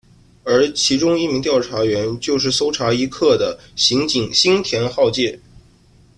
[0.43, 5.39] 而其中一名调查员就是搜查一课的刑警新田浩介。